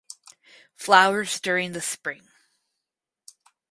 [0.75, 2.27] Flowers during the spring.